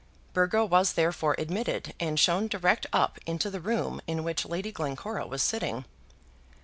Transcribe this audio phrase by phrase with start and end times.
[0.33, 5.27] Burgo was therefore admitted and shown direct up into the room in which Lady Glencora
[5.27, 5.85] was sitting.